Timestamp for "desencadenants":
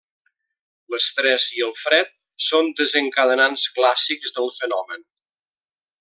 2.81-3.67